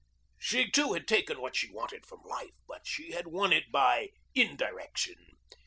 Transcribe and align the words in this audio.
She 0.39 0.67
too 0.71 0.93
had 0.93 1.07
taken 1.07 1.39
what 1.39 1.55
she 1.55 1.71
wanted 1.71 2.07
from 2.07 2.23
life, 2.23 2.55
but 2.67 2.87
she 2.87 3.11
had 3.11 3.27
won 3.27 3.53
it 3.53 3.71
by 3.71 4.09
indirection. 4.33 5.27